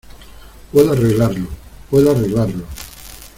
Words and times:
puedo 0.71 0.93
arreglarlo. 0.93 1.47
puedo 1.91 2.09
arreglarlo. 2.09 2.63